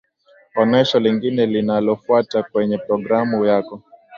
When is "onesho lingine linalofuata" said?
0.55-2.43